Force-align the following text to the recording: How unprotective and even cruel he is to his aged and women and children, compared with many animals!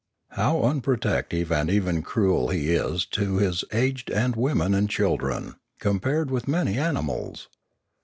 How 0.31 0.61
unprotective 0.63 1.51
and 1.51 1.69
even 1.69 2.01
cruel 2.01 2.49
he 2.49 2.71
is 2.73 3.05
to 3.13 3.37
his 3.37 3.63
aged 3.71 4.09
and 4.09 4.35
women 4.35 4.73
and 4.73 4.89
children, 4.89 5.57
compared 5.79 6.31
with 6.31 6.47
many 6.47 6.79
animals! 6.79 7.47